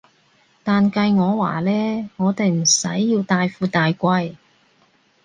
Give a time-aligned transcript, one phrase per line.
[0.63, 4.35] 但計我話呢，我哋唔使要大富大貴